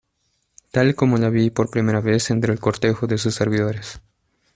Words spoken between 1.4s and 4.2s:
por vez primera entre el cortejo de sus servidores